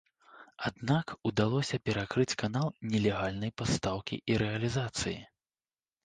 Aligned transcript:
Аднак 0.67 1.11
удалося 1.29 1.77
перакрыць 1.89 2.37
канал 2.43 2.71
нелегальнай 2.93 3.51
пастаўкі 3.63 4.17
і 4.31 4.39
рэалізацыі. 4.43 5.13